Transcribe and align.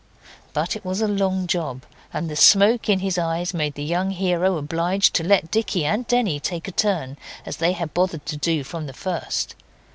But 0.53 0.75
it 0.75 0.83
was 0.83 0.99
a 1.01 1.07
long 1.07 1.45
job, 1.45 1.83
and 2.11 2.27
the 2.27 2.35
smoke 2.35 2.89
in 2.89 3.01
his 3.01 3.19
eyes 3.19 3.53
made 3.53 3.75
the 3.75 3.83
young 3.83 4.09
hero 4.09 4.57
obliged 4.57 5.13
to 5.13 5.23
let 5.23 5.51
Dicky 5.51 5.85
and 5.85 6.07
Denny 6.07 6.39
take 6.39 6.67
a 6.67 6.71
turn 6.71 7.17
as 7.45 7.57
they 7.57 7.73
had 7.73 7.93
bothered 7.93 8.25
to 8.25 8.35
do 8.35 8.63
from 8.63 8.87
the 8.87 8.93
first. 8.93 9.53